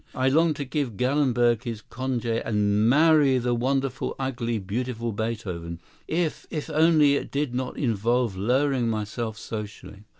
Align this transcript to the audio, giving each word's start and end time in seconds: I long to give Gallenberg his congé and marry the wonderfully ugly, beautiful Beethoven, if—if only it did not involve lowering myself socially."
I 0.15 0.29
long 0.29 0.55
to 0.55 0.65
give 0.65 0.97
Gallenberg 0.97 1.61
his 1.61 1.83
congé 1.83 2.41
and 2.43 2.89
marry 2.89 3.37
the 3.37 3.53
wonderfully 3.53 4.13
ugly, 4.17 4.57
beautiful 4.57 5.11
Beethoven, 5.11 5.79
if—if 6.07 6.71
only 6.71 7.13
it 7.17 7.29
did 7.29 7.53
not 7.53 7.77
involve 7.77 8.35
lowering 8.35 8.89
myself 8.89 9.37
socially." 9.37 10.05